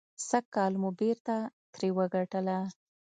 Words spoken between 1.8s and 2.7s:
وګټله.